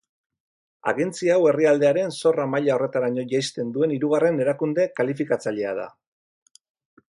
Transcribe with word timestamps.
Agentzia 0.91 1.33
hau 1.39 1.43
herrialdearen 1.49 2.15
zorra 2.21 2.47
maila 2.55 2.73
horretaraino 2.77 3.27
jaisten 3.35 3.69
duen 3.77 3.95
hirugarren 3.99 4.43
erakunde 4.47 4.89
kalifikatzailea 5.01 5.79
da. 5.85 5.89